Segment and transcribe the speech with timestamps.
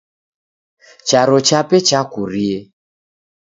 [1.07, 2.57] Charo chape chakurie.